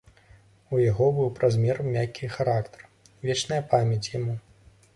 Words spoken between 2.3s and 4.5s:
характар, вечная памяць яму.